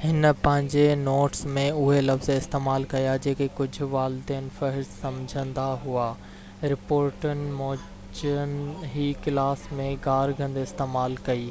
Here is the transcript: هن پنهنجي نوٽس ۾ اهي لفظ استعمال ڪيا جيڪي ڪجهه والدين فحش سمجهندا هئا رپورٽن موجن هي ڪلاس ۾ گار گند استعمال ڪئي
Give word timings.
هن 0.00 0.26
پنهنجي 0.42 0.82
نوٽس 1.00 1.40
۾ 1.56 1.64
اهي 1.86 1.96
لفظ 2.10 2.28
استعمال 2.34 2.86
ڪيا 2.92 3.16
جيڪي 3.24 3.48
ڪجهه 3.62 3.88
والدين 3.96 4.46
فحش 4.60 4.92
سمجهندا 5.00 5.66
هئا 5.86 6.06
رپورٽن 6.76 7.44
موجن 7.62 8.56
هي 8.96 9.08
ڪلاس 9.26 9.68
۾ 9.82 9.88
گار 10.08 10.38
گند 10.42 10.64
استعمال 10.66 11.22
ڪئي 11.30 11.48